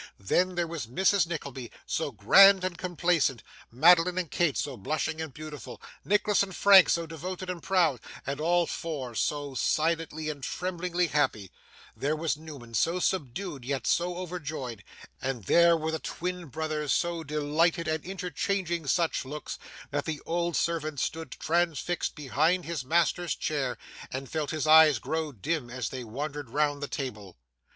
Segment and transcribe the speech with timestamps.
[0.17, 5.31] Then, there was Mrs Nickleby, so grand and complacent; Madeline and Kate, so blushing and
[5.31, 11.05] beautiful; Nicholas and Frank, so devoted and proud; and all four so silently and tremblingly
[11.05, 11.51] happy;
[11.95, 14.83] there was Newman so subdued yet so overjoyed,
[15.21, 19.59] and there were the twin brothers so delighted and interchanging such looks,
[19.91, 23.77] that the old servant stood transfixed behind his master's chair,
[24.09, 27.37] and felt his eyes grow dim as they wandered round the table.